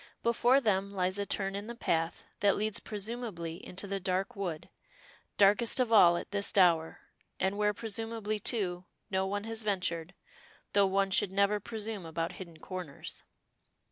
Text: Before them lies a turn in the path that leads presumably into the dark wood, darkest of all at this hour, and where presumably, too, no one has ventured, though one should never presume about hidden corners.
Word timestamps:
Before 0.23 0.59
them 0.59 0.89
lies 0.91 1.19
a 1.19 1.27
turn 1.27 1.53
in 1.53 1.67
the 1.67 1.75
path 1.75 2.23
that 2.39 2.55
leads 2.55 2.79
presumably 2.79 3.63
into 3.63 3.85
the 3.85 3.99
dark 3.99 4.35
wood, 4.35 4.67
darkest 5.37 5.79
of 5.79 5.93
all 5.93 6.17
at 6.17 6.31
this 6.31 6.57
hour, 6.57 7.01
and 7.39 7.55
where 7.55 7.71
presumably, 7.71 8.39
too, 8.39 8.85
no 9.11 9.27
one 9.27 9.43
has 9.43 9.61
ventured, 9.61 10.15
though 10.73 10.87
one 10.87 11.11
should 11.11 11.31
never 11.31 11.59
presume 11.59 12.03
about 12.07 12.31
hidden 12.31 12.57
corners. 12.57 13.21